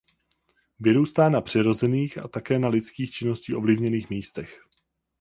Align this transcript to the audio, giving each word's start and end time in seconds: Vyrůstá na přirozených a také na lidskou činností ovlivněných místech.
Vyrůstá 0.79 1.29
na 1.29 1.41
přirozených 1.41 2.17
a 2.17 2.27
také 2.27 2.59
na 2.59 2.67
lidskou 2.67 3.05
činností 3.05 3.55
ovlivněných 3.55 4.09
místech. 4.09 4.61